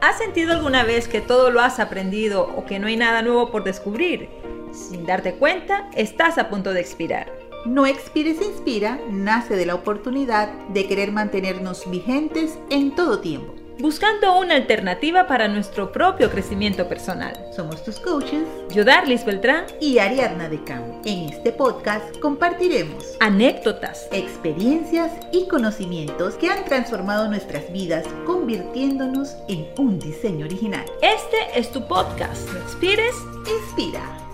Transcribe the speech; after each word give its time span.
¿Has 0.00 0.18
sentido 0.18 0.52
alguna 0.52 0.84
vez 0.84 1.08
que 1.08 1.20
todo 1.20 1.50
lo 1.50 1.60
has 1.60 1.80
aprendido 1.80 2.54
o 2.56 2.64
que 2.64 2.78
no 2.78 2.86
hay 2.86 2.96
nada 2.96 3.20
nuevo 3.20 3.50
por 3.50 3.64
descubrir? 3.64 4.28
Sin 4.70 5.04
darte 5.04 5.34
cuenta, 5.34 5.90
estás 5.92 6.38
a 6.38 6.48
punto 6.48 6.72
de 6.72 6.80
expirar. 6.80 7.32
No 7.66 7.84
Expires 7.84 8.40
Inspira 8.40 9.00
nace 9.10 9.56
de 9.56 9.66
la 9.66 9.74
oportunidad 9.74 10.52
de 10.68 10.86
querer 10.86 11.10
mantenernos 11.10 11.90
vigentes 11.90 12.56
en 12.70 12.94
todo 12.94 13.18
tiempo. 13.20 13.67
Buscando 13.80 14.36
una 14.40 14.56
alternativa 14.56 15.28
para 15.28 15.46
nuestro 15.46 15.92
propio 15.92 16.30
crecimiento 16.30 16.88
personal. 16.88 17.32
Somos 17.54 17.84
tus 17.84 18.00
coaches, 18.00 18.42
Yo, 18.70 18.84
Darlis 18.84 19.24
Beltrán, 19.24 19.66
y 19.80 19.98
Ariadna 19.98 20.48
de 20.48 20.62
Cam. 20.64 20.82
En 21.04 21.28
este 21.28 21.52
podcast 21.52 22.18
compartiremos 22.18 23.16
anécdotas, 23.20 24.08
experiencias 24.10 25.12
y 25.32 25.46
conocimientos 25.46 26.34
que 26.34 26.50
han 26.50 26.64
transformado 26.64 27.28
nuestras 27.28 27.72
vidas, 27.72 28.04
convirtiéndonos 28.26 29.36
en 29.48 29.68
un 29.78 30.00
diseño 30.00 30.46
original. 30.46 30.84
Este 31.00 31.36
es 31.54 31.70
tu 31.70 31.86
podcast. 31.86 32.52
¿No 32.52 32.58
expires? 32.58 33.14
Inspira. 33.62 34.27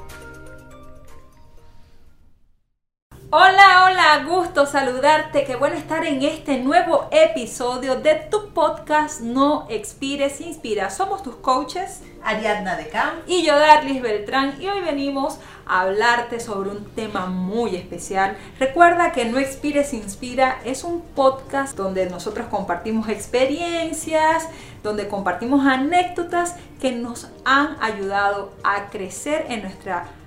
Hola, 3.36 3.86
hola, 3.86 4.24
gusto 4.28 4.64
saludarte. 4.64 5.42
Qué 5.42 5.56
bueno 5.56 5.74
estar 5.74 6.04
en 6.04 6.22
este 6.22 6.60
nuevo 6.60 7.08
episodio 7.10 7.96
de 7.96 8.14
tu 8.30 8.50
podcast 8.50 9.22
No 9.22 9.66
Expires 9.68 10.40
Inspira. 10.40 10.88
Somos 10.88 11.24
tus 11.24 11.34
coaches 11.34 12.02
Ariadna 12.22 12.76
de 12.76 12.86
Cam. 12.86 13.14
y 13.26 13.44
yo, 13.44 13.58
Darlis 13.58 14.00
Beltrán, 14.00 14.54
y 14.62 14.68
hoy 14.68 14.82
venimos 14.82 15.40
a 15.66 15.80
hablarte 15.80 16.38
sobre 16.38 16.70
un 16.70 16.84
tema 16.94 17.26
muy 17.26 17.74
especial. 17.74 18.36
Recuerda 18.60 19.10
que 19.10 19.24
No 19.24 19.40
Expires 19.40 19.94
Inspira 19.94 20.60
es 20.64 20.84
un 20.84 21.00
podcast 21.00 21.76
donde 21.76 22.08
nosotros 22.08 22.46
compartimos 22.46 23.08
experiencias, 23.08 24.48
donde 24.84 25.08
compartimos 25.08 25.66
anécdotas 25.66 26.54
que 26.80 26.92
nos 26.92 27.30
han 27.44 27.76
ayudado 27.82 28.52
a 28.62 28.90
crecer 28.90 29.46
en 29.48 29.62
nuestra 29.62 30.02
vida 30.02 30.23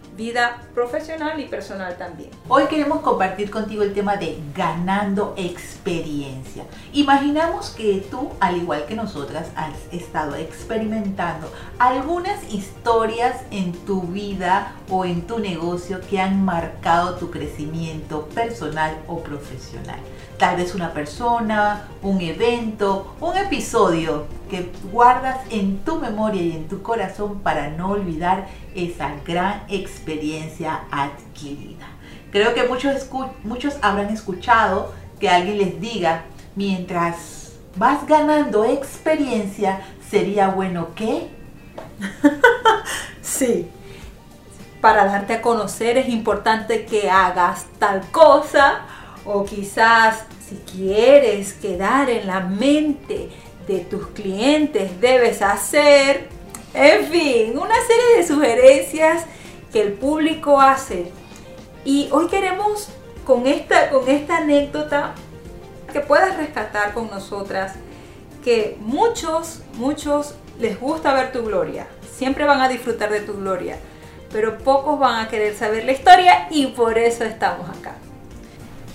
profesional 0.73 1.39
y 1.39 1.45
personal 1.45 1.95
también. 1.95 2.31
Hoy 2.47 2.65
queremos 2.65 3.01
compartir 3.01 3.51
contigo 3.51 3.83
el 3.83 3.93
tema 3.93 4.17
de 4.17 4.39
ganando 4.55 5.35
experiencia. 5.37 6.63
Imaginamos 6.91 7.69
que 7.69 8.03
tú, 8.09 8.31
al 8.39 8.57
igual 8.57 8.85
que 8.87 8.95
nosotras, 8.95 9.49
has 9.55 9.75
estado 9.91 10.35
experimentando 10.35 11.51
algunas 11.77 12.51
historias 12.51 13.43
en 13.51 13.73
tu 13.85 14.01
vida 14.01 14.73
o 14.89 15.05
en 15.05 15.21
tu 15.27 15.37
negocio 15.37 16.01
que 16.09 16.19
han 16.19 16.43
marcado 16.43 17.15
tu 17.15 17.29
crecimiento 17.29 18.25
personal 18.29 18.97
o 19.07 19.19
profesional. 19.19 19.99
Tal 20.37 20.55
vez 20.55 20.75
una 20.75 20.93
persona, 20.93 21.87
un 22.03 22.21
evento, 22.21 23.15
un 23.19 23.35
episodio 23.35 24.27
que 24.49 24.71
guardas 24.91 25.39
en 25.49 25.79
tu 25.79 25.99
memoria 25.99 26.41
y 26.41 26.51
en 26.51 26.67
tu 26.67 26.83
corazón 26.83 27.39
para 27.39 27.69
no 27.69 27.89
olvidar 27.89 28.47
esa 28.75 29.15
gran 29.25 29.63
experiencia 29.67 30.81
adquirida. 30.91 31.87
Creo 32.31 32.53
que 32.53 32.67
muchos, 32.67 33.09
muchos 33.43 33.77
habrán 33.81 34.09
escuchado 34.09 34.93
que 35.19 35.29
alguien 35.29 35.57
les 35.57 35.81
diga, 35.81 36.25
mientras 36.55 37.53
vas 37.75 38.05
ganando 38.05 38.63
experiencia, 38.63 39.81
sería 40.09 40.49
bueno 40.49 40.93
que... 40.95 41.29
Sí. 43.21 43.69
Para 44.79 45.05
darte 45.05 45.33
a 45.33 45.41
conocer 45.41 45.97
es 45.97 46.07
importante 46.07 46.85
que 46.85 47.09
hagas 47.09 47.65
tal 47.77 48.01
cosa 48.09 48.81
o 49.27 49.43
quizás 49.43 50.23
si 50.47 50.55
quieres 50.71 51.53
quedar 51.53 52.09
en 52.09 52.27
la 52.27 52.39
mente 52.39 53.29
de 53.67 53.79
tus 53.79 54.07
clientes 54.07 54.99
debes 55.01 55.41
hacer, 55.41 56.29
en 56.73 57.05
fin, 57.07 57.57
una 57.57 57.75
serie 57.85 58.17
de 58.17 58.27
sugerencias 58.27 59.25
que 59.73 59.81
el 59.81 59.93
público 59.93 60.59
hace. 60.59 61.11
Y 61.83 62.07
hoy 62.11 62.27
queremos 62.27 62.87
con 63.25 63.45
esta, 63.45 63.89
con 63.89 64.07
esta 64.07 64.37
anécdota 64.37 65.13
que 65.91 65.99
puedas 65.99 66.37
rescatar 66.37 66.93
con 66.93 67.09
nosotras 67.09 67.73
que 68.43 68.77
muchos, 68.79 69.61
muchos 69.73 70.35
les 70.59 70.79
gusta 70.79 71.13
ver 71.13 71.33
tu 71.33 71.43
gloria, 71.43 71.87
siempre 72.15 72.45
van 72.45 72.61
a 72.61 72.69
disfrutar 72.69 73.11
de 73.11 73.19
tu 73.19 73.33
gloria, 73.33 73.77
pero 74.31 74.57
pocos 74.57 74.97
van 74.97 75.25
a 75.25 75.29
querer 75.29 75.55
saber 75.55 75.83
la 75.83 75.91
historia 75.91 76.47
y 76.49 76.67
por 76.67 76.97
eso 76.97 77.25
estamos 77.25 77.69
acá. 77.69 77.95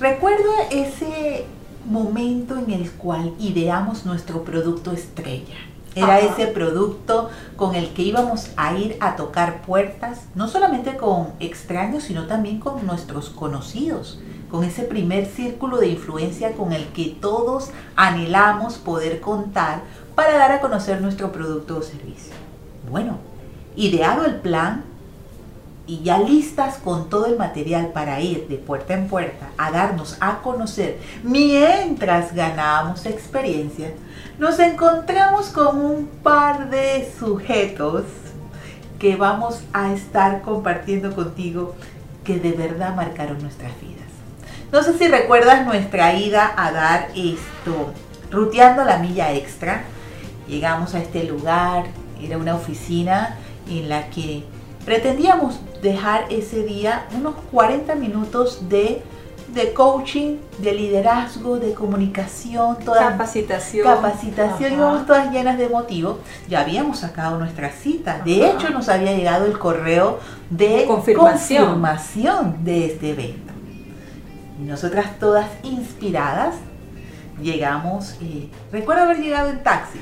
Recuerdo 0.02 0.50
ese 0.72 1.44
momento 1.88 2.58
en 2.58 2.72
el 2.72 2.90
cual 2.90 3.34
ideamos 3.38 4.04
nuestro 4.04 4.42
producto 4.42 4.90
estrella. 4.90 5.54
Era 5.94 6.16
Ajá. 6.16 6.26
ese 6.26 6.48
producto 6.48 7.30
con 7.54 7.76
el 7.76 7.90
que 7.90 8.02
íbamos 8.02 8.50
a 8.56 8.76
ir 8.76 8.96
a 8.98 9.14
tocar 9.14 9.62
puertas, 9.62 10.22
no 10.34 10.48
solamente 10.48 10.96
con 10.96 11.28
extraños, 11.38 12.02
sino 12.02 12.26
también 12.26 12.58
con 12.58 12.84
nuestros 12.84 13.30
conocidos, 13.30 14.18
con 14.50 14.64
ese 14.64 14.82
primer 14.82 15.26
círculo 15.26 15.76
de 15.78 15.90
influencia 15.90 16.54
con 16.54 16.72
el 16.72 16.88
que 16.88 17.16
todos 17.20 17.70
anhelamos 17.94 18.78
poder 18.78 19.20
contar 19.20 19.82
para 20.16 20.36
dar 20.36 20.50
a 20.50 20.60
conocer 20.60 21.00
nuestro 21.00 21.30
producto 21.30 21.78
o 21.78 21.82
servicio. 21.82 22.34
Bueno, 22.90 23.19
ideado 23.76 24.24
el 24.24 24.34
plan, 24.34 24.82
y 25.87 26.03
ya 26.03 26.19
listas 26.19 26.76
con 26.76 27.10
todo 27.10 27.26
el 27.26 27.37
material 27.37 27.88
para 27.88 28.20
ir 28.20 28.47
de 28.48 28.56
puerta 28.56 28.94
en 28.94 29.09
puerta 29.09 29.50
a 29.59 29.70
darnos 29.70 30.16
a 30.20 30.38
conocer 30.38 30.98
mientras 31.22 32.34
ganábamos 32.34 33.04
experiencia, 33.06 33.93
nos 34.38 34.59
encontramos 34.59 35.48
con 35.48 35.84
un 35.84 36.06
par 36.22 36.70
de 36.70 37.10
sujetos 37.19 38.04
que 38.98 39.16
vamos 39.16 39.60
a 39.72 39.93
estar 39.93 40.43
compartiendo 40.43 41.15
contigo 41.15 41.75
que 42.25 42.38
de 42.38 42.53
verdad 42.53 42.94
marcaron 42.94 43.43
nuestras 43.43 43.72
vidas. 43.81 44.03
No 44.70 44.82
sé 44.82 44.97
si 44.97 45.09
recuerdas 45.09 45.66
nuestra 45.66 46.14
ida 46.14 46.54
a 46.56 46.70
dar 46.70 47.09
esto, 47.16 47.93
ruteando 48.31 48.84
la 48.84 48.99
milla 48.99 49.32
extra. 49.32 49.82
Llegamos 50.47 50.94
a 50.94 51.00
este 51.00 51.25
lugar, 51.25 51.87
era 52.22 52.38
una 52.38 52.54
oficina 52.54 53.37
en 53.69 53.88
la 53.88 54.09
que 54.09 54.44
pretendíamos 54.84 55.60
dejar 55.82 56.26
ese 56.31 56.62
día 56.65 57.06
unos 57.16 57.34
40 57.50 57.94
minutos 57.97 58.69
de, 58.69 59.03
de 59.54 59.72
coaching, 59.72 60.37
de 60.59 60.72
liderazgo, 60.72 61.59
de 61.59 61.75
comunicación, 61.75 62.78
toda 62.84 63.10
Capacitación. 63.10 63.84
capacitación, 63.84 64.72
íbamos 64.75 65.06
todas 65.06 65.31
llenas 65.32 65.59
de 65.59 65.69
motivo. 65.69 66.19
Ya 66.48 66.60
habíamos 66.60 66.98
sacado 67.00 67.38
nuestra 67.38 67.70
cita. 67.70 68.20
De 68.25 68.48
hecho, 68.50 68.70
nos 68.70 68.88
había 68.88 69.12
llegado 69.15 69.47
el 69.47 69.59
correo 69.59 70.19
de 70.50 70.69
De 70.78 70.84
confirmación. 70.87 71.64
confirmación 71.64 72.64
de 72.64 72.87
este 72.87 73.10
evento. 73.10 73.53
Y 74.60 74.64
Nosotras 74.64 75.19
todas 75.19 75.47
inspiradas 75.62 76.54
llegamos, 77.41 78.16
eh, 78.20 78.49
recuerdo 78.70 79.03
haber 79.04 79.19
llegado 79.19 79.50
en 79.50 79.62
taxi. 79.62 79.99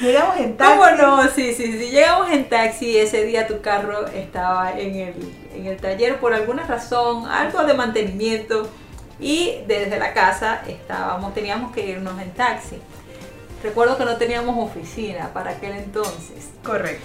Llegamos 0.00 0.36
en 0.38 0.56
taxi. 0.56 0.78
¿Cómo 0.78 0.90
no? 0.90 1.28
Sí, 1.30 1.54
sí, 1.54 1.72
sí. 1.72 1.90
Llegamos 1.90 2.30
en 2.30 2.48
taxi 2.48 2.96
ese 2.96 3.24
día 3.24 3.46
tu 3.46 3.60
carro 3.60 4.06
estaba 4.08 4.78
en 4.78 4.94
el, 4.96 5.34
en 5.54 5.66
el 5.66 5.76
taller 5.78 6.18
por 6.18 6.34
alguna 6.34 6.66
razón, 6.66 7.26
algo 7.26 7.64
de 7.64 7.74
mantenimiento. 7.74 8.68
Y 9.20 9.62
desde 9.66 9.98
la 9.98 10.14
casa 10.14 10.62
estábamos, 10.68 11.34
teníamos 11.34 11.72
que 11.72 11.86
irnos 11.86 12.20
en 12.22 12.30
taxi. 12.32 12.78
Recuerdo 13.62 13.98
que 13.98 14.04
no 14.04 14.16
teníamos 14.16 14.56
oficina 14.56 15.30
para 15.32 15.52
aquel 15.52 15.72
entonces. 15.72 16.50
Correcto. 16.62 17.04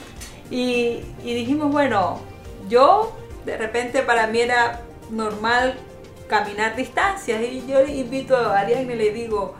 Y, 0.51 0.99
y 1.23 1.33
dijimos, 1.33 1.71
bueno, 1.71 2.19
yo 2.69 3.17
de 3.45 3.57
repente 3.57 4.03
para 4.03 4.27
mí 4.27 4.41
era 4.41 4.81
normal 5.09 5.75
caminar 6.27 6.75
distancias 6.75 7.41
y 7.41 7.65
yo 7.67 7.85
invito 7.85 8.35
a 8.35 8.59
Ariane 8.59 8.93
y 8.93 8.97
le 8.97 9.11
digo, 9.11 9.55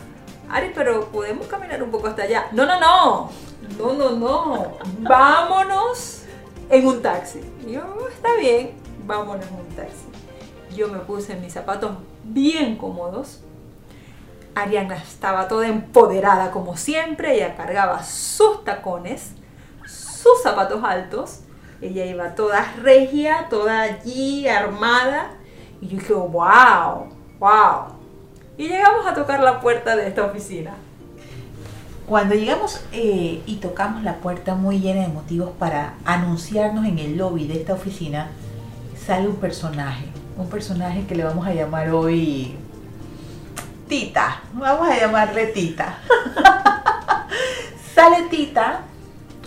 Ari, 0.50 0.72
pero 0.76 1.06
podemos 1.08 1.48
caminar 1.48 1.82
un 1.82 1.92
poco 1.92 2.08
hasta 2.08 2.24
allá. 2.24 2.48
No, 2.52 2.66
no, 2.66 2.80
no, 2.80 3.30
no, 3.78 3.94
no, 3.94 4.10
no, 4.12 4.74
vámonos 5.00 6.24
en 6.70 6.88
un 6.88 7.02
taxi. 7.02 7.42
Yo, 7.68 7.82
"Oh, 8.00 8.08
está 8.08 8.36
bien, 8.36 8.72
vámonos 9.06 9.46
en 9.48 9.56
un 9.56 9.68
taxi. 9.76 10.06
Yo 10.76 10.88
me 10.88 11.00
puse 11.00 11.36
mis 11.36 11.54
zapatos 11.54 11.92
bien 12.24 12.78
cómodos. 12.78 13.42
Ariana 14.56 14.96
estaba 14.96 15.48
toda 15.48 15.68
empoderada 15.68 16.52
como 16.52 16.78
siempre, 16.78 17.36
ella 17.36 17.56
cargaba 17.56 18.04
sus 18.04 18.64
tacones, 18.64 19.32
sus 19.88 20.42
zapatos 20.44 20.84
altos, 20.84 21.40
ella 21.82 22.06
iba 22.06 22.36
toda 22.36 22.74
regia, 22.82 23.48
toda 23.50 23.82
allí 23.82 24.48
armada, 24.48 25.32
y 25.82 25.88
yo 25.88 25.98
dije, 25.98 26.14
wow, 26.14 27.08
wow. 27.40 27.93
Y 28.58 28.68
llegamos 28.68 29.08
a 29.08 29.16
tocar 29.16 29.40
la 29.40 29.60
puerta 29.62 29.96
de 29.96 30.08
esta 30.08 30.26
oficina. 30.26 30.74
Cuando 32.08 32.36
llegamos 32.36 32.82
eh, 32.92 33.42
y 33.46 33.56
tocamos 33.56 34.04
la 34.04 34.18
puerta 34.18 34.56
muy 34.56 34.80
llena 34.80 35.02
de 35.02 35.08
motivos 35.08 35.52
para 35.58 35.96
anunciarnos 36.06 36.86
en 36.86 37.00
el 37.00 37.18
lobby 37.18 37.48
de 37.48 37.56
esta 37.56 37.74
oficina, 37.74 38.30
sale 39.06 39.28
un 39.28 39.38
personaje, 39.38 40.06
un 40.38 40.50
personaje 40.50 41.06
que 41.08 41.16
le 41.16 41.24
vamos 41.24 41.48
a 41.48 41.54
llamar 41.54 41.90
hoy 41.90 42.56
Tita, 43.88 44.42
vamos 44.54 44.88
a 44.88 45.00
llamarle 45.00 45.48
Tita. 45.48 45.98
Sale 47.96 48.24
Tita, 48.24 48.82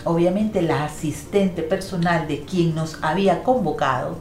obviamente 0.03 0.61
la 0.61 0.85
asistente 0.85 1.63
personal 1.63 2.27
de 2.27 2.41
quien 2.41 2.73
nos 2.73 2.97
había 3.03 3.43
convocado, 3.43 4.19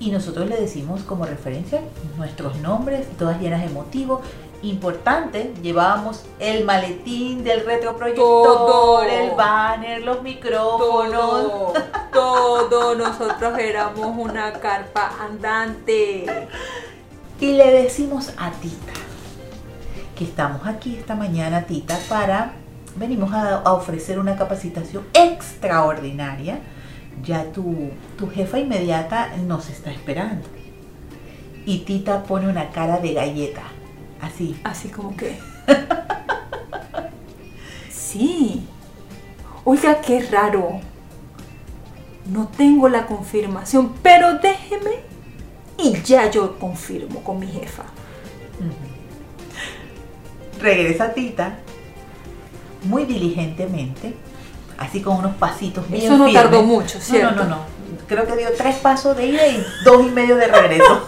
y 0.00 0.10
nosotros 0.10 0.48
le 0.48 0.60
decimos 0.60 1.02
como 1.02 1.26
referencia 1.26 1.80
nuestros 2.16 2.56
nombres, 2.58 3.06
todas 3.18 3.40
llenas 3.40 3.62
de 3.62 3.68
motivo. 3.68 4.22
Importante, 4.62 5.54
llevábamos 5.62 6.24
el 6.40 6.64
maletín 6.64 7.44
del 7.44 7.64
retroproyector, 7.64 8.44
Todo. 8.44 9.02
el 9.04 9.30
banner, 9.36 10.02
los 10.02 10.22
micrófonos. 10.22 11.72
Todo, 12.12 12.68
todo, 12.68 12.94
nosotros 12.96 13.58
éramos 13.58 14.16
una 14.16 14.52
carpa 14.54 15.12
andante. 15.20 16.48
Y 17.40 17.52
le 17.52 17.70
decimos 17.82 18.32
a 18.36 18.50
Tita 18.50 18.92
que 20.16 20.24
estamos 20.24 20.66
aquí 20.66 20.96
esta 20.96 21.14
mañana, 21.14 21.62
Tita, 21.62 21.96
para 22.08 22.54
venimos 22.96 23.32
a, 23.32 23.58
a 23.58 23.72
ofrecer 23.72 24.18
una 24.18 24.36
capacitación 24.36 25.04
extraordinaria. 25.14 26.58
Ya 27.24 27.44
tu, 27.52 27.90
tu 28.16 28.28
jefa 28.28 28.58
inmediata 28.58 29.36
nos 29.46 29.68
está 29.68 29.90
esperando. 29.90 30.46
Y 31.66 31.80
Tita 31.80 32.22
pone 32.22 32.48
una 32.48 32.70
cara 32.70 32.98
de 32.98 33.12
galleta, 33.14 33.62
así. 34.20 34.58
Así 34.64 34.88
como 34.88 35.16
que. 35.16 35.38
Sí. 37.90 38.66
Oiga, 39.64 40.00
qué 40.00 40.22
raro. 40.30 40.80
No 42.24 42.48
tengo 42.48 42.88
la 42.88 43.04
confirmación, 43.04 43.92
pero 44.02 44.38
déjeme 44.38 45.00
y 45.78 46.00
ya 46.02 46.30
yo 46.30 46.58
confirmo 46.58 47.22
con 47.22 47.38
mi 47.38 47.46
jefa. 47.46 47.84
Regresa 50.60 51.12
Tita 51.14 51.58
muy 52.84 53.04
diligentemente, 53.04 54.14
así 54.78 55.02
con 55.02 55.16
unos 55.18 55.36
pasitos 55.36 55.88
bien 55.88 56.04
Eso 56.04 56.16
no 56.16 56.24
firmes. 56.26 56.42
tardó 56.42 56.62
mucho, 56.62 57.00
¿cierto? 57.00 57.34
No, 57.34 57.44
no, 57.44 57.50
no, 57.50 57.56
no. 57.56 57.78
Creo 58.06 58.26
que 58.26 58.36
dio 58.36 58.48
tres 58.56 58.76
pasos 58.76 59.16
de 59.16 59.26
ida 59.26 59.46
y 59.46 59.64
dos 59.84 60.06
y 60.06 60.10
medio 60.10 60.36
de 60.36 60.46
regreso. 60.46 61.06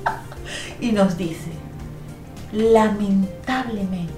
y 0.80 0.92
nos 0.92 1.16
dice, 1.16 1.50
lamentablemente. 2.52 4.12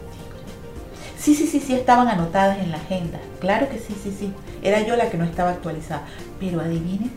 Sí, 1.16 1.36
sí, 1.36 1.46
sí, 1.46 1.60
sí, 1.60 1.74
estaban 1.74 2.08
anotadas 2.08 2.58
en 2.58 2.72
la 2.72 2.78
agenda. 2.78 3.20
Claro 3.38 3.69
que 3.69 3.78
sí, 3.78 3.96
sí, 4.02 4.14
sí. 4.19 4.32
Era 4.62 4.80
yo 4.80 4.96
la 4.96 5.08
que 5.08 5.19
no 5.19 5.24
estaba 5.24 5.50
actualizada. 5.50 6.02
Pero 6.40 6.60
adivinen, 6.60 7.12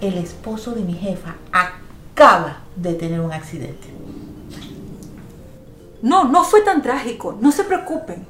el 0.00 0.18
esposo 0.18 0.72
de 0.72 0.82
mi 0.82 0.94
jefa 0.94 1.34
acaba 1.50 2.58
de 2.76 2.94
tener 2.94 3.18
un 3.18 3.32
accidente. 3.32 3.88
No, 6.02 6.24
no 6.24 6.44
fue 6.44 6.62
tan 6.62 6.82
trágico, 6.82 7.36
no 7.40 7.50
se 7.50 7.64
preocupen. 7.64 8.26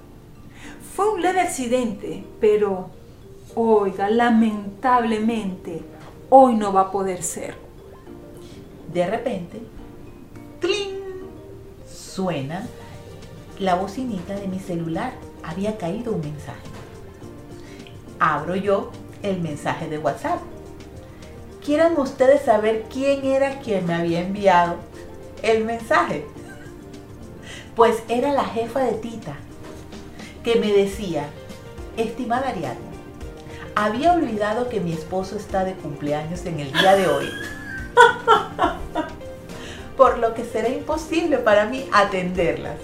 Fue 0.94 1.10
un 1.10 1.22
leve 1.22 1.40
accidente, 1.40 2.24
pero, 2.38 2.90
oiga, 3.54 4.10
lamentablemente, 4.10 5.82
hoy 6.28 6.54
no 6.54 6.72
va 6.72 6.82
a 6.82 6.90
poder 6.90 7.22
ser. 7.22 7.54
De 8.92 9.06
repente, 9.06 9.62
¡tling! 10.60 11.00
suena 11.88 12.66
la 13.58 13.74
bocinita 13.74 14.34
de 14.34 14.48
mi 14.48 14.58
celular. 14.58 15.12
Había 15.42 15.78
caído 15.78 16.12
un 16.12 16.20
mensaje. 16.20 16.60
Abro 18.18 18.54
yo 18.54 18.90
el 19.22 19.40
mensaje 19.40 19.88
de 19.88 19.98
WhatsApp. 19.98 20.40
¿Quieran 21.64 21.98
ustedes 21.98 22.42
saber 22.42 22.84
quién 22.92 23.24
era 23.24 23.60
quien 23.60 23.86
me 23.86 23.94
había 23.94 24.20
enviado 24.20 24.76
el 25.42 25.64
mensaje? 25.64 26.26
Pues 27.74 28.02
era 28.08 28.32
la 28.32 28.44
jefa 28.44 28.80
de 28.80 28.92
Tita, 28.92 29.36
que 30.44 30.56
me 30.56 30.72
decía, 30.72 31.26
estimada 31.96 32.48
Ariadna, 32.48 32.80
había 33.74 34.12
olvidado 34.12 34.68
que 34.68 34.80
mi 34.80 34.92
esposo 34.92 35.36
está 35.36 35.64
de 35.64 35.74
cumpleaños 35.74 36.44
en 36.46 36.60
el 36.60 36.72
día 36.72 36.94
de 36.94 37.08
hoy 37.08 37.28
por 39.96 40.18
lo 40.18 40.34
que 40.34 40.44
será 40.44 40.68
imposible 40.68 41.38
para 41.38 41.66
mí 41.66 41.88
atenderlas. 41.92 42.76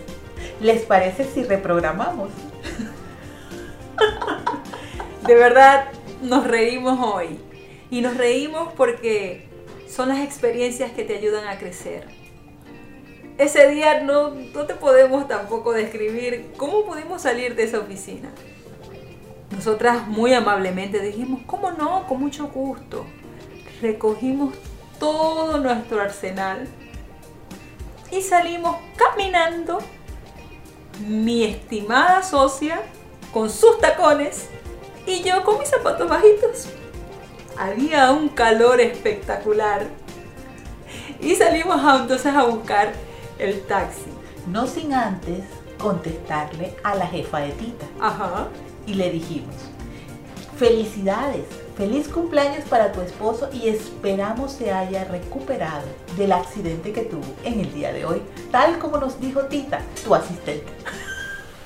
¿Les 0.61 0.83
parece 0.83 1.25
si 1.25 1.45
reprogramamos? 1.45 2.31
De 5.27 5.35
verdad, 5.35 5.87
nos 6.23 6.47
reímos 6.47 6.99
hoy. 7.01 7.39
Y 7.91 8.03
nos 8.03 8.17
reímos 8.17 8.73
porque 8.77 9.47
son 9.89 10.09
las 10.09 10.21
experiencias 10.21 10.93
que 10.93 11.05
te 11.05 11.17
ayudan 11.17 11.49
a 11.49 11.59
crecer. 11.59 12.05
Ese 13.39 13.69
día 13.69 14.01
no, 14.01 14.31
no 14.31 14.67
te 14.67 14.75
podemos 14.75 15.29
tampoco 15.29 15.73
describir 15.73 16.53
cómo 16.57 16.85
pudimos 16.85 17.23
salir 17.23 17.55
de 17.55 17.63
esa 17.63 17.79
oficina. 17.79 18.31
Nosotras 19.53 20.09
muy 20.09 20.35
amablemente 20.35 21.01
dijimos, 21.01 21.43
¿cómo 21.47 21.71
no? 21.71 22.05
Con 22.09 22.19
mucho 22.19 22.49
gusto. 22.49 23.07
Recogimos 23.81 24.55
todo 24.99 25.59
nuestro 25.59 26.01
arsenal 26.01 26.67
y 28.11 28.23
salimos 28.23 28.77
caminando. 28.97 29.79
Mi 31.07 31.45
estimada 31.45 32.25
socia 32.25 32.81
con 33.33 33.51
sus 33.51 33.79
tacones 33.79 34.49
y 35.07 35.23
yo 35.23 35.45
con 35.45 35.61
mis 35.61 35.69
zapatos 35.69 36.09
bajitos. 36.09 36.71
Había 37.57 38.11
un 38.11 38.29
calor 38.31 38.81
espectacular. 38.81 39.87
Y 41.21 41.37
salimos 41.37 41.81
entonces 42.01 42.35
a 42.35 42.45
buscar 42.45 42.93
el 43.39 43.63
taxi. 43.63 44.11
No 44.47 44.67
sin 44.67 44.95
antes 44.95 45.45
contestarle 45.79 46.75
a 46.83 46.95
la 46.95 47.07
jefa 47.07 47.41
de 47.41 47.53
Tita. 47.53 47.87
Ajá. 48.01 48.49
Y 48.87 48.95
le 48.95 49.11
dijimos, 49.11 49.55
felicidades, 50.57 51.45
feliz 51.77 52.09
cumpleaños 52.09 52.65
para 52.69 52.91
tu 52.91 53.01
esposo 53.01 53.49
y 53.53 53.69
esperamos 53.69 54.53
se 54.53 54.73
haya 54.73 55.05
recuperado 55.05 55.87
del 56.17 56.33
accidente 56.33 56.93
que 56.93 57.03
tuvo 57.03 57.27
en 57.45 57.61
el 57.61 57.73
día 57.73 57.93
de 57.93 58.05
hoy, 58.05 58.23
tal 58.51 58.79
como 58.79 58.99
nos 58.99 59.21
dijo 59.21 59.43
Tita, 59.43 59.81
tu 60.05 60.15
asistente. 60.15 60.67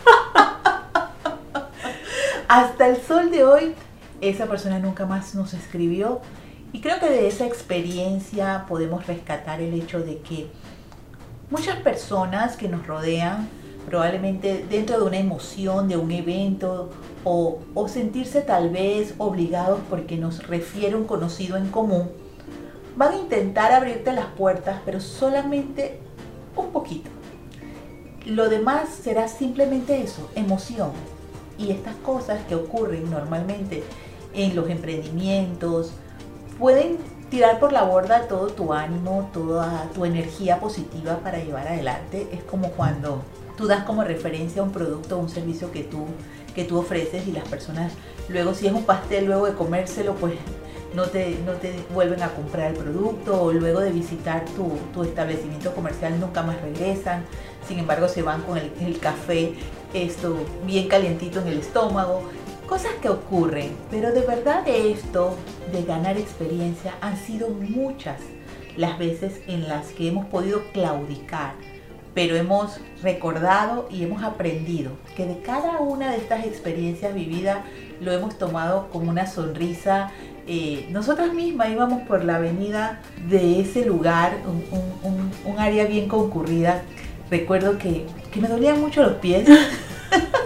Hasta 2.48 2.88
el 2.88 3.00
sol 3.00 3.30
de 3.30 3.44
hoy, 3.44 3.74
esa 4.20 4.46
persona 4.46 4.78
nunca 4.78 5.06
más 5.06 5.34
nos 5.34 5.54
escribió 5.54 6.20
y 6.72 6.80
creo 6.80 7.00
que 7.00 7.08
de 7.08 7.28
esa 7.28 7.46
experiencia 7.46 8.66
podemos 8.68 9.06
rescatar 9.06 9.60
el 9.60 9.72
hecho 9.74 10.00
de 10.00 10.18
que 10.18 10.48
muchas 11.52 11.76
personas 11.76 12.56
que 12.56 12.66
nos 12.66 12.86
rodean, 12.86 13.46
probablemente 13.86 14.64
dentro 14.70 14.98
de 14.98 15.06
una 15.06 15.18
emoción, 15.18 15.86
de 15.86 15.98
un 15.98 16.10
evento, 16.10 16.88
o, 17.24 17.58
o 17.74 17.88
sentirse 17.88 18.40
tal 18.40 18.70
vez 18.70 19.14
obligados 19.18 19.80
porque 19.90 20.16
nos 20.16 20.46
refiere 20.46 20.96
un 20.96 21.04
conocido 21.04 21.58
en 21.58 21.68
común, 21.68 22.10
van 22.96 23.12
a 23.12 23.18
intentar 23.18 23.70
abrirte 23.70 24.12
las 24.12 24.26
puertas, 24.28 24.80
pero 24.86 24.98
solamente 24.98 26.00
un 26.56 26.70
poquito. 26.70 27.10
Lo 28.24 28.48
demás 28.48 28.88
será 28.88 29.28
simplemente 29.28 30.00
eso, 30.00 30.30
emoción. 30.34 30.90
Y 31.58 31.70
estas 31.70 31.96
cosas 31.96 32.42
que 32.46 32.54
ocurren 32.54 33.10
normalmente 33.10 33.84
en 34.32 34.56
los 34.56 34.70
emprendimientos 34.70 35.92
pueden 36.58 36.96
tirar 37.32 37.58
por 37.58 37.72
la 37.72 37.84
borda 37.84 38.28
todo 38.28 38.48
tu 38.48 38.74
ánimo, 38.74 39.30
toda 39.32 39.88
tu 39.94 40.04
energía 40.04 40.60
positiva 40.60 41.16
para 41.24 41.38
llevar 41.38 41.66
adelante. 41.66 42.28
Es 42.30 42.42
como 42.42 42.72
cuando 42.72 43.22
tú 43.56 43.66
das 43.66 43.84
como 43.84 44.04
referencia 44.04 44.62
un 44.62 44.70
producto 44.70 45.16
o 45.16 45.20
un 45.20 45.30
servicio 45.30 45.72
que 45.72 45.82
tú, 45.82 46.04
que 46.54 46.64
tú 46.64 46.78
ofreces 46.78 47.26
y 47.26 47.32
las 47.32 47.48
personas 47.48 47.94
luego 48.28 48.52
si 48.52 48.66
es 48.66 48.74
un 48.74 48.84
pastel, 48.84 49.24
luego 49.24 49.46
de 49.46 49.54
comérselo, 49.54 50.12
pues 50.16 50.34
no 50.94 51.04
te, 51.04 51.38
no 51.46 51.52
te 51.52 51.72
vuelven 51.94 52.22
a 52.22 52.28
comprar 52.34 52.72
el 52.72 52.76
producto 52.76 53.44
o 53.44 53.50
luego 53.50 53.80
de 53.80 53.92
visitar 53.92 54.44
tu, 54.54 54.68
tu 54.92 55.02
establecimiento 55.02 55.74
comercial 55.74 56.20
nunca 56.20 56.42
más 56.42 56.60
regresan. 56.60 57.24
Sin 57.66 57.78
embargo, 57.78 58.08
se 58.08 58.20
van 58.20 58.42
con 58.42 58.58
el, 58.58 58.70
el 58.82 58.98
café 58.98 59.54
esto 59.94 60.36
bien 60.66 60.86
calientito 60.86 61.40
en 61.40 61.48
el 61.48 61.60
estómago. 61.60 62.24
Cosas 62.68 62.92
que 63.02 63.08
ocurren, 63.10 63.70
pero 63.90 64.12
de 64.12 64.22
verdad 64.22 64.66
esto, 64.66 65.36
de 65.72 65.82
ganar 65.82 66.16
experiencia, 66.16 66.94
han 67.00 67.16
sido 67.18 67.48
muchas 67.50 68.18
las 68.76 68.98
veces 68.98 69.40
en 69.46 69.68
las 69.68 69.88
que 69.88 70.08
hemos 70.08 70.24
podido 70.26 70.62
claudicar, 70.72 71.52
pero 72.14 72.34
hemos 72.34 72.80
recordado 73.02 73.88
y 73.90 74.02
hemos 74.04 74.22
aprendido 74.22 74.92
que 75.16 75.26
de 75.26 75.40
cada 75.40 75.80
una 75.80 76.10
de 76.10 76.16
estas 76.16 76.46
experiencias 76.46 77.12
vividas 77.14 77.58
lo 78.00 78.10
hemos 78.12 78.38
tomado 78.38 78.88
como 78.90 79.10
una 79.10 79.26
sonrisa. 79.26 80.10
Eh, 80.46 80.86
nosotras 80.90 81.34
mismas 81.34 81.68
íbamos 81.70 82.02
por 82.08 82.24
la 82.24 82.36
avenida 82.36 83.00
de 83.28 83.60
ese 83.60 83.84
lugar, 83.84 84.32
un- 84.46 85.30
un 85.44 85.58
área 85.58 85.84
bien 85.84 86.08
concurrida. 86.08 86.82
Recuerdo 87.30 87.76
que, 87.78 88.06
que 88.32 88.40
me 88.40 88.48
dolían 88.48 88.80
mucho 88.80 89.02
los 89.02 89.14
pies. 89.14 89.46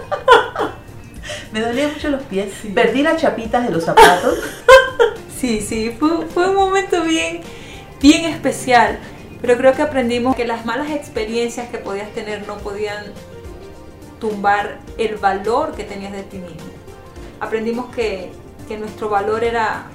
me 1.57 1.65
dolían 1.65 1.93
mucho 1.93 2.09
los 2.09 2.23
pies. 2.23 2.53
Sí. 2.61 2.69
Perdí 2.69 3.01
las 3.01 3.19
chapitas 3.19 3.65
de 3.65 3.73
los 3.73 3.83
zapatos. 3.83 4.39
Sí, 5.39 5.61
sí, 5.61 5.95
fue, 5.99 6.25
fue 6.25 6.49
un 6.49 6.55
momento 6.55 7.03
bien, 7.03 7.41
bien 8.01 8.25
especial. 8.25 8.97
Pero 9.39 9.55
creo 9.55 9.73
que 9.73 9.83
aprendimos 9.83 10.35
que 10.35 10.47
las 10.47 10.65
malas 10.65 10.89
experiencias 10.89 11.69
que 11.69 11.77
podías 11.77 12.09
tener 12.09 12.47
no 12.47 12.57
podían 12.57 13.05
tumbar 14.19 14.79
el 14.97 15.17
valor 15.17 15.75
que 15.75 15.83
tenías 15.83 16.11
de 16.11 16.23
ti 16.23 16.37
mismo. 16.37 16.71
Aprendimos 17.39 17.93
que, 17.93 18.31
que 18.67 18.79
nuestro 18.79 19.09
valor 19.09 19.43
era 19.43 19.85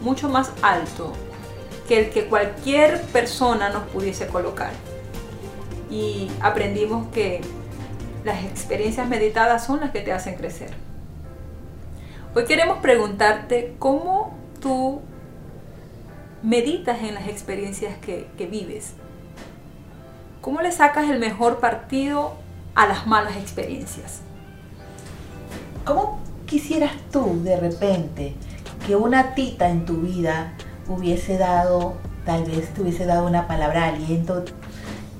mucho 0.00 0.28
más 0.28 0.52
alto 0.62 1.12
que 1.88 1.98
el 1.98 2.10
que 2.10 2.26
cualquier 2.26 3.02
persona 3.06 3.70
nos 3.70 3.82
pudiese 3.88 4.28
colocar. 4.28 4.70
Y 5.90 6.30
aprendimos 6.40 7.08
que 7.08 7.40
las 8.24 8.44
experiencias 8.44 9.08
meditadas 9.08 9.66
son 9.66 9.80
las 9.80 9.90
que 9.90 10.02
te 10.02 10.12
hacen 10.12 10.36
crecer. 10.36 10.87
Hoy 12.38 12.44
queremos 12.44 12.78
preguntarte 12.78 13.74
cómo 13.80 14.32
tú 14.60 15.00
meditas 16.44 17.00
en 17.00 17.14
las 17.14 17.26
experiencias 17.26 17.98
que, 17.98 18.28
vives. 18.48 18.92
¿Cómo 20.40 20.60
le 20.60 20.70
sacas 20.70 21.10
el 21.10 21.18
mejor 21.18 21.58
partido 21.58 22.34
a 22.76 22.86
las 22.86 23.08
malas 23.08 23.36
experiencias? 23.36 24.20
¿Cómo 25.84 26.20
quisieras 26.46 26.92
tú 27.10 27.42
de 27.42 27.58
repente 27.58 28.34
que 28.86 28.94
una 28.94 29.34
tita 29.34 29.68
en 29.68 29.84
tu 29.84 29.96
vida 30.02 30.52
hubiese 30.86 31.38
dado, 31.38 31.96
tal 32.24 32.44
vez 32.44 32.72
te 32.72 32.82
hubiese 32.82 33.04
dado 33.04 33.26
una 33.26 33.48
palabra 33.48 33.86
aliento? 33.86 34.44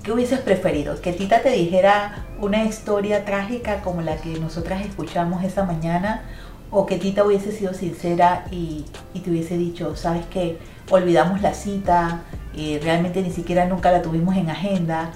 ¿Qué 0.05 0.13
hubieses 0.13 0.39
preferido? 0.39 1.01
¿Que 1.01 1.13
Tita 1.13 1.43
te 1.43 1.51
dijera 1.51 2.27
una 2.41 2.65
historia 2.65 3.25
trágica 3.25 3.83
como 3.83 4.03
la 4.03 4.19
que 4.19 4.39
nosotras 4.39 4.87
escuchamos 4.87 5.43
esa 5.43 5.65
mañana? 5.65 6.23
¿O 6.71 6.85
que 6.87 6.99
Tita 6.99 7.25
hubiese 7.25 7.53
sido 7.53 7.73
sincera 7.73 8.45
y, 8.51 8.85
y 9.15 9.21
te 9.21 9.31
hubiese 9.31 9.57
dicho, 9.57 9.97
sabes 9.97 10.27
que 10.27 10.59
olvidamos 10.91 11.41
la 11.41 11.55
cita, 11.55 12.23
eh, 12.55 12.81
realmente 12.83 13.23
ni 13.23 13.31
siquiera 13.31 13.67
nunca 13.67 13.91
la 13.91 14.03
tuvimos 14.03 14.37
en 14.37 14.51
agenda? 14.51 15.11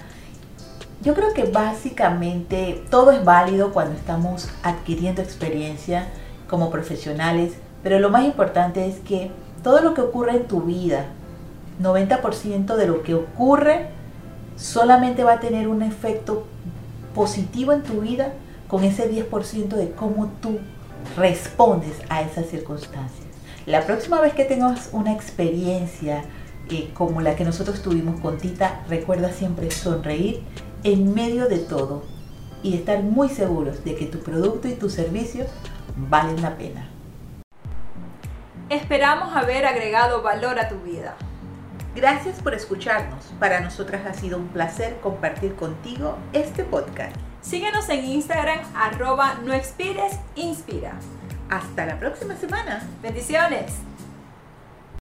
Yo 1.03 1.13
creo 1.13 1.33
que 1.33 1.43
básicamente 1.43 2.83
todo 2.89 3.11
es 3.11 3.23
válido 3.23 3.73
cuando 3.73 3.93
estamos 3.93 4.49
adquiriendo 4.63 5.21
experiencia 5.21 6.07
como 6.47 6.71
profesionales, 6.71 7.53
pero 7.83 7.99
lo 7.99 8.09
más 8.09 8.25
importante 8.25 8.87
es 8.87 8.99
que 8.99 9.29
todo 9.63 9.81
lo 9.81 9.93
que 9.93 10.01
ocurre 10.01 10.37
en 10.37 10.47
tu 10.47 10.61
vida, 10.61 11.05
90% 11.81 12.75
de 12.75 12.87
lo 12.87 13.03
que 13.03 13.15
ocurre 13.15 13.87
solamente 14.55 15.23
va 15.23 15.33
a 15.33 15.39
tener 15.39 15.67
un 15.67 15.81
efecto 15.81 16.45
positivo 17.13 17.73
en 17.73 17.83
tu 17.83 18.01
vida 18.01 18.33
con 18.67 18.83
ese 18.83 19.11
10% 19.11 19.67
de 19.69 19.91
cómo 19.91 20.31
tú 20.41 20.59
respondes 21.15 21.95
a 22.09 22.21
esas 22.21 22.47
circunstancias. 22.47 23.27
La 23.65 23.85
próxima 23.85 24.19
vez 24.19 24.33
que 24.33 24.45
tengas 24.45 24.89
una 24.91 25.13
experiencia 25.13 26.23
eh, 26.69 26.89
como 26.93 27.21
la 27.21 27.35
que 27.35 27.45
nosotros 27.45 27.81
tuvimos 27.81 28.19
con 28.19 28.37
Tita, 28.37 28.81
recuerda 28.89 29.31
siempre 29.31 29.71
sonreír 29.71 30.43
en 30.83 31.13
medio 31.13 31.47
de 31.47 31.59
todo 31.59 32.03
y 32.61 32.75
estar 32.75 33.03
muy 33.03 33.29
seguros 33.29 33.83
de 33.83 33.95
que 33.95 34.05
tu 34.05 34.19
producto 34.19 34.67
y 34.67 34.73
tu 34.73 34.89
servicio 34.89 35.45
valen 35.95 36.41
la 36.41 36.57
pena. 36.57 36.89
Esperamos 38.69 39.35
haber 39.35 39.65
agregado 39.65 40.21
valor 40.21 40.59
a 40.59 40.69
tu 40.69 40.77
vida. 40.79 41.15
Gracias 41.95 42.41
por 42.41 42.53
escucharnos. 42.53 43.33
Para 43.39 43.59
nosotras 43.59 44.05
ha 44.07 44.13
sido 44.13 44.37
un 44.37 44.47
placer 44.47 44.97
compartir 45.01 45.55
contigo 45.55 46.17
este 46.33 46.63
podcast. 46.63 47.15
Síguenos 47.43 47.89
en 47.89 48.05
Instagram 48.05 48.59
arroba 48.73 49.35
no 49.43 49.53
expires, 49.53 50.13
inspira. 50.35 50.93
Hasta 51.49 51.85
la 51.85 51.99
próxima 51.99 52.35
semana. 52.37 52.81
Bendiciones. 53.01 53.73